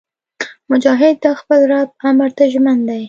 مجاهد 0.71 1.15
د 1.23 1.25
خپل 1.39 1.59
رب 1.71 1.89
امر 2.09 2.29
ته 2.37 2.43
ژمن 2.53 2.77
دی. 2.87 2.99